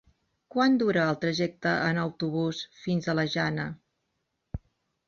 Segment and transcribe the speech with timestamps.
[0.53, 3.71] Quant dura el trajecte en autobús fins a la Jana?